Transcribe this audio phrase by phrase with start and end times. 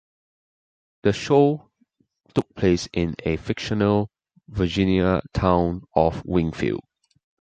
[1.03, 1.69] The show
[2.33, 4.09] took place in the fictional
[4.49, 6.81] Virginia town of Wingfield.